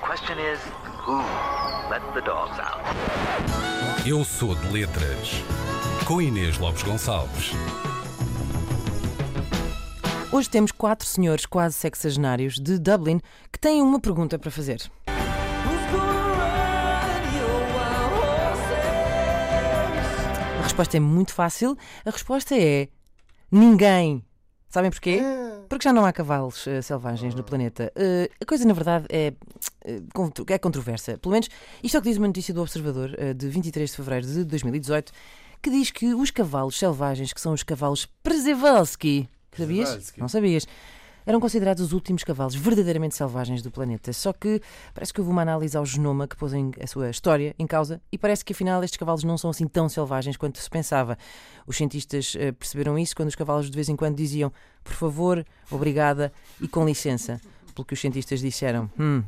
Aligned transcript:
question 0.00 0.38
is, 0.38 0.58
who 1.04 1.18
let 1.90 2.02
the 2.14 2.20
dogs 2.20 2.58
out? 2.60 2.80
Eu 4.06 4.24
sou 4.24 4.54
de 4.54 4.68
letras. 4.68 5.42
Com 6.06 6.20
Inês 6.20 6.58
Lopes 6.58 6.82
Gonçalves. 6.82 7.52
Hoje 10.30 10.50
temos 10.50 10.72
quatro 10.72 11.06
senhores 11.06 11.46
quase 11.46 11.74
sexagenários 11.74 12.54
de 12.54 12.78
Dublin 12.78 13.20
que 13.52 13.58
têm 13.58 13.82
uma 13.82 14.00
pergunta 14.00 14.38
para 14.38 14.50
fazer. 14.50 14.82
A 20.58 20.62
resposta 20.62 20.96
é 20.96 21.00
muito 21.00 21.32
fácil. 21.32 21.76
A 22.04 22.10
resposta 22.10 22.54
é 22.56 22.88
ninguém. 23.50 24.24
Sabem 24.68 24.90
porquê? 24.90 25.20
Porque 25.74 25.88
já 25.88 25.92
não 25.92 26.04
há 26.06 26.12
cavalos 26.12 26.68
eh, 26.68 26.80
selvagens 26.82 27.34
no 27.34 27.42
planeta. 27.42 27.90
Eh, 27.96 28.30
a 28.40 28.44
coisa, 28.46 28.64
na 28.64 28.72
verdade, 28.72 29.06
é, 29.10 29.32
contro- 30.14 30.44
é 30.48 30.56
controversa. 30.56 31.18
Pelo 31.18 31.32
menos, 31.32 31.48
isto 31.82 31.96
é 31.96 31.98
o 31.98 32.02
que 32.02 32.08
diz 32.10 32.16
uma 32.16 32.28
notícia 32.28 32.54
do 32.54 32.62
Observador, 32.62 33.10
de 33.34 33.48
23 33.48 33.90
de 33.90 33.96
fevereiro 33.96 34.24
de 34.24 34.44
2018, 34.44 35.10
que 35.60 35.70
diz 35.70 35.90
que 35.90 36.14
os 36.14 36.30
cavalos 36.30 36.78
selvagens, 36.78 37.32
que 37.32 37.40
são 37.40 37.52
os 37.52 37.64
cavalos 37.64 38.06
Przewalski, 38.22 39.28
sabias? 39.56 39.88
Przewalski. 39.88 40.20
Não 40.20 40.28
sabias? 40.28 40.64
Eram 41.26 41.40
considerados 41.40 41.82
os 41.82 41.92
últimos 41.92 42.22
cavalos 42.22 42.54
verdadeiramente 42.54 43.14
selvagens 43.14 43.62
do 43.62 43.70
planeta. 43.70 44.12
Só 44.12 44.32
que 44.32 44.60
parece 44.92 45.12
que 45.12 45.20
houve 45.20 45.32
uma 45.32 45.42
análise 45.42 45.76
ao 45.76 45.86
genoma 45.86 46.28
que 46.28 46.36
pôs 46.36 46.52
a 46.52 46.86
sua 46.86 47.10
história 47.10 47.54
em 47.58 47.66
causa 47.66 48.00
e 48.12 48.18
parece 48.18 48.44
que 48.44 48.52
afinal 48.52 48.82
estes 48.84 48.98
cavalos 48.98 49.24
não 49.24 49.38
são 49.38 49.50
assim 49.50 49.66
tão 49.66 49.88
selvagens 49.88 50.36
quanto 50.36 50.58
se 50.58 50.68
pensava. 50.68 51.16
Os 51.66 51.76
cientistas 51.76 52.34
eh, 52.38 52.52
perceberam 52.52 52.98
isso 52.98 53.16
quando 53.16 53.28
os 53.28 53.34
cavalos 53.34 53.70
de 53.70 53.74
vez 53.74 53.88
em 53.88 53.96
quando 53.96 54.16
diziam 54.16 54.52
por 54.82 54.92
favor, 54.92 55.44
obrigada 55.70 56.32
e 56.60 56.68
com 56.68 56.84
licença. 56.84 57.40
Pelo 57.74 57.84
que 57.84 57.94
os 57.94 58.00
cientistas 58.00 58.40
disseram, 58.40 58.88
hum, 58.98 59.22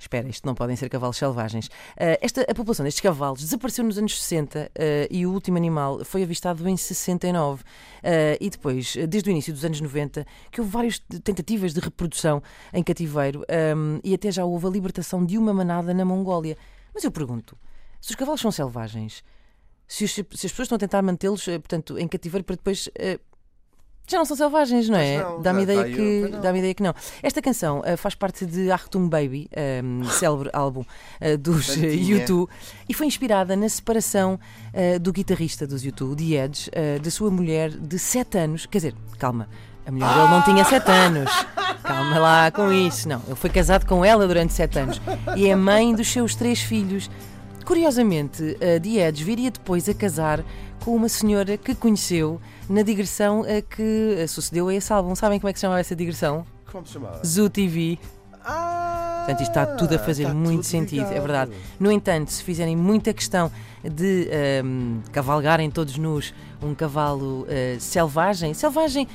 espera, 0.00 0.26
isto 0.28 0.46
não 0.46 0.54
podem 0.54 0.74
ser 0.76 0.88
cavalos 0.88 1.16
selvagens. 1.16 1.70
Eh, 1.96 2.18
esta, 2.22 2.40
a 2.42 2.54
população 2.54 2.84
destes 2.84 3.00
cavalos 3.00 3.40
desapareceu 3.40 3.84
nos 3.84 3.98
anos 3.98 4.20
60 4.22 4.70
eh, 4.74 5.08
e 5.10 5.26
o 5.26 5.32
último 5.32 5.56
animal 5.56 6.04
foi 6.04 6.22
avistado 6.22 6.66
em 6.68 6.76
69. 6.76 7.62
Eh, 8.02 8.38
e 8.40 8.48
depois, 8.50 8.96
eh, 8.96 9.06
desde 9.06 9.28
o 9.28 9.32
início 9.32 9.52
dos 9.52 9.64
anos 9.64 9.80
90, 9.80 10.26
que 10.50 10.60
houve 10.60 10.72
várias 10.72 10.98
tentativas 11.22 11.74
de 11.74 11.80
reprodução 11.80 12.42
em 12.72 12.82
cativeiro 12.82 13.44
ehm, 13.48 14.00
e 14.02 14.14
até 14.14 14.32
já 14.32 14.44
houve 14.44 14.66
a 14.66 14.70
libertação 14.70 15.24
de 15.24 15.36
uma 15.36 15.52
manada 15.52 15.92
na 15.92 16.04
Mongólia. 16.04 16.56
Mas 16.94 17.04
eu 17.04 17.10
pergunto, 17.10 17.56
se 18.00 18.10
os 18.10 18.16
cavalos 18.16 18.40
são 18.40 18.50
selvagens, 18.50 19.22
se, 19.86 20.04
os- 20.04 20.12
se 20.12 20.20
as 20.20 20.26
pessoas 20.52 20.60
estão 20.66 20.76
a 20.76 20.78
tentar 20.78 21.02
mantê-los, 21.02 21.46
eh, 21.46 21.58
portanto, 21.58 21.98
em 21.98 22.08
cativeiro 22.08 22.44
para 22.44 22.56
depois... 22.56 22.88
eh, 24.10 24.12
já 24.12 24.18
não 24.18 24.24
são 24.24 24.36
selvagens, 24.36 24.88
não 24.88 24.98
é? 24.98 25.24
Dá-me 25.42 25.62
ideia, 25.62 25.82
aí, 25.82 25.94
que, 25.94 26.28
dá 26.42 26.56
ideia 26.56 26.74
que 26.74 26.82
não. 26.82 26.94
Esta 27.22 27.40
canção 27.40 27.82
eh, 27.84 27.96
faz 27.96 28.14
parte 28.14 28.44
de 28.44 28.70
Achtung 28.70 29.08
Baby, 29.08 29.48
um, 29.82 30.04
célebre 30.04 30.50
álbum 30.54 30.84
eh, 31.20 31.36
dos 31.36 31.70
eh, 31.70 31.74
Santinha. 31.74 32.26
U2, 32.26 32.48
e 32.88 32.94
foi 32.94 33.06
inspirada 33.06 33.56
na 33.56 33.68
separação 33.68 34.38
eh, 34.72 34.98
do 34.98 35.12
guitarrista 35.12 35.66
dos 35.66 35.84
U2, 35.84 36.16
The 36.16 36.44
Edge, 36.44 36.70
eh, 36.72 36.98
da 36.98 37.10
sua 37.10 37.30
mulher 37.30 37.70
de 37.70 37.98
7 37.98 38.38
anos. 38.38 38.66
Quer 38.66 38.78
dizer, 38.78 38.94
calma, 39.18 39.48
a 39.86 39.90
mulher 39.90 40.14
dele 40.14 40.28
não 40.28 40.42
tinha 40.42 40.64
7 40.64 40.90
anos. 40.90 41.30
Calma 41.82 42.18
lá 42.18 42.50
com 42.50 42.72
isso. 42.72 43.08
Não, 43.08 43.22
ele 43.26 43.34
foi 43.34 43.50
casado 43.50 43.86
com 43.86 44.04
ela 44.04 44.26
durante 44.26 44.52
7 44.52 44.78
anos 44.78 45.00
e 45.36 45.48
é 45.48 45.56
mãe 45.56 45.94
dos 45.94 46.08
seus 46.08 46.34
três 46.34 46.60
filhos. 46.60 47.10
Curiosamente, 47.70 48.58
a 48.60 48.84
Edge 48.84 49.22
viria 49.22 49.48
depois 49.48 49.88
a 49.88 49.94
casar 49.94 50.44
com 50.84 50.96
uma 50.96 51.08
senhora 51.08 51.56
que 51.56 51.72
conheceu 51.72 52.40
na 52.68 52.82
digressão 52.82 53.44
eh, 53.46 53.62
que 53.62 54.26
sucedeu 54.26 54.66
a 54.66 54.74
esse 54.74 54.92
álbum. 54.92 55.14
Sabem 55.14 55.38
como 55.38 55.50
é 55.50 55.52
que 55.52 55.60
se 55.60 55.60
chamava 55.60 55.78
essa 55.78 55.94
digressão? 55.94 56.44
Como 56.72 56.84
se 56.84 56.94
chamava? 56.94 57.24
Zoo 57.24 57.48
TV. 57.48 57.96
Ah, 58.44 59.22
Portanto, 59.24 59.40
isto 59.42 59.50
está 59.50 59.66
tudo 59.76 59.94
a 59.94 59.98
fazer 60.00 60.34
muito 60.34 60.64
sentido, 60.64 61.02
é 61.02 61.10
ligado. 61.10 61.22
verdade. 61.22 61.52
No 61.78 61.92
entanto, 61.92 62.32
se 62.32 62.42
fizerem 62.42 62.74
muita 62.74 63.14
questão 63.14 63.52
de 63.84 64.28
ehm, 64.32 64.98
cavalgarem 65.12 65.70
todos 65.70 65.96
nus 65.96 66.34
um 66.60 66.74
cavalo 66.74 67.46
eh, 67.48 67.76
selvagem, 67.78 68.52
selvagem 68.52 69.06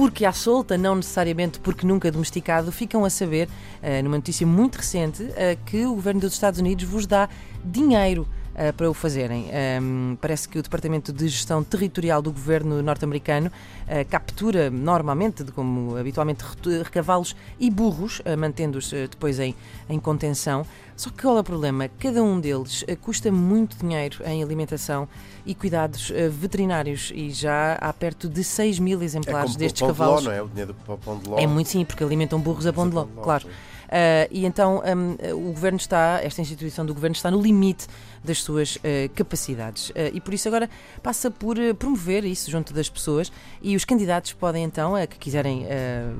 porque 0.00 0.24
à 0.24 0.32
solta, 0.32 0.78
não 0.78 0.94
necessariamente 0.94 1.60
porque 1.60 1.86
nunca 1.86 2.10
domesticado, 2.10 2.72
ficam 2.72 3.04
a 3.04 3.10
saber, 3.10 3.50
eh, 3.82 4.00
numa 4.00 4.16
notícia 4.16 4.46
muito 4.46 4.76
recente, 4.76 5.28
eh, 5.36 5.58
que 5.66 5.84
o 5.84 5.94
governo 5.94 6.22
dos 6.22 6.32
Estados 6.32 6.58
Unidos 6.58 6.84
vos 6.84 7.06
dá 7.06 7.28
dinheiro 7.62 8.26
eh, 8.54 8.72
para 8.72 8.90
o 8.90 8.94
fazerem. 8.94 9.48
Ehm, 9.52 10.16
parece 10.20 10.48
que 10.48 10.58
o 10.58 10.62
Departamento 10.62 11.12
de 11.12 11.28
Gestão 11.28 11.62
Territorial 11.62 12.20
do 12.20 12.32
governo 12.32 12.82
norte-americano 12.82 13.50
eh, 13.86 14.04
captura 14.04 14.70
normalmente, 14.70 15.44
como 15.52 15.96
habitualmente, 15.96 16.44
cavalos 16.92 17.34
e 17.58 17.70
burros, 17.70 18.20
eh, 18.24 18.36
mantendo-os 18.36 18.90
depois 18.90 19.38
em, 19.38 19.54
em 19.88 19.98
contenção. 19.98 20.66
Só 20.96 21.08
que 21.10 21.22
qual 21.22 21.38
é 21.38 21.40
o 21.40 21.44
problema? 21.44 21.88
Cada 21.98 22.22
um 22.22 22.38
deles 22.38 22.84
custa 23.00 23.32
muito 23.32 23.74
dinheiro 23.78 24.18
em 24.26 24.42
alimentação 24.42 25.08
e 25.46 25.54
cuidados 25.54 26.12
veterinários 26.30 27.10
e 27.14 27.30
já 27.30 27.72
há 27.80 27.90
perto 27.90 28.28
de 28.28 28.44
6 28.44 28.78
mil 28.78 29.00
É 29.00 29.04
exemplares 29.06 29.52
como 29.52 29.58
destes 29.58 29.80
pão 29.80 29.92
de 29.92 29.98
ló, 29.98 30.04
cavalos. 30.04 30.24
não 30.24 30.32
é? 30.32 30.42
O 30.42 30.48
dinheiro 30.48 30.74
do 30.74 30.96
pão 30.98 31.18
de 31.18 31.26
ló. 31.26 31.38
É 31.38 31.46
muito 31.46 31.70
sim, 31.70 31.86
porque 31.86 32.04
alimentam 32.04 32.38
burros 32.38 32.66
a 32.66 32.72
pão 32.72 32.86
de 32.86 32.94
ló, 32.94 33.04
Pão 33.04 33.10
de 33.12 33.16
ló, 33.16 33.22
claro. 33.22 33.44
sim. 33.44 33.50
Ah, 33.90 34.28
e 34.30 34.46
então 34.46 34.82
hum, 34.86 35.16
o 35.48 35.52
governo 35.52 35.76
está, 35.76 36.20
esta 36.22 36.40
instituição 36.40 36.86
do 36.86 36.94
governo 36.94 37.14
está 37.14 37.30
no 37.30 37.42
limite 37.42 37.88
das 38.22 38.42
suas 38.42 38.78
ah, 38.84 39.10
capacidades. 39.14 39.90
Ah, 39.96 40.10
e 40.12 40.20
por 40.20 40.32
isso 40.32 40.46
agora 40.46 40.70
passa 41.02 41.30
por 41.30 41.58
ah, 41.58 41.74
promover 41.74 42.24
isso 42.24 42.50
junto 42.50 42.72
das 42.72 42.88
pessoas 42.88 43.32
e 43.60 43.74
os 43.74 43.84
candidatos 43.84 44.32
podem 44.32 44.62
então, 44.62 44.94
ah, 44.94 45.06
que 45.06 45.18
quiserem 45.18 45.66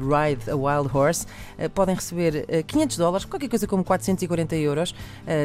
ride 0.01 0.51
a 0.51 0.57
wild 0.57 0.91
horse, 0.93 1.27
podem 1.75 1.95
receber 1.95 2.47
ah, 2.49 2.63
500 2.63 2.97
dólares, 2.97 3.25
qualquer 3.25 3.49
coisa 3.49 3.67
como 3.67 3.85
440 3.85 4.57
euros, 4.57 4.95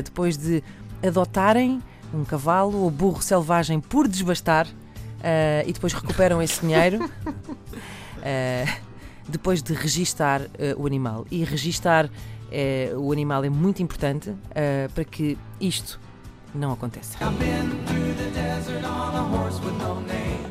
depois 0.04 0.38
de 0.38 0.64
adotarem 1.06 1.82
um 2.14 2.24
cavalo 2.24 2.80
ou 2.80 2.90
burro 2.90 3.22
selvagem 3.22 3.80
por 3.80 4.08
desbastar 4.08 4.68
e 5.66 5.74
depois 5.74 5.94
recuperam 5.94 6.42
esse 6.42 6.62
dinheiro. 6.62 7.00
Depois 9.28 9.62
de 9.62 9.74
registar 9.74 10.42
eh, 10.58 10.76
o 10.78 10.86
animal. 10.86 11.26
E 11.32 11.44
registar 11.44 12.10
eh, 12.52 12.92
o 12.96 13.12
animal 13.12 13.44
é 13.44 13.50
muito 13.50 13.82
importante 13.82 14.34
eh, 14.52 14.88
para 14.94 15.04
que 15.04 15.38
isto 15.60 16.00
não 16.54 16.72
aconteça. 16.72 17.18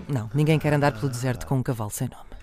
Não, 0.08 0.30
ninguém 0.34 0.58
quer 0.58 0.72
andar 0.72 0.92
pelo 0.92 1.08
deserto 1.08 1.46
com 1.46 1.56
um 1.56 1.62
cavalo 1.62 1.90
sem 1.90 2.08
nome. 2.08 2.33